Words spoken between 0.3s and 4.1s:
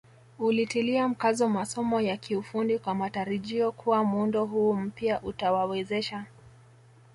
Ulitilia mkazo masomo ya kiufundi kwa matarajio kuwa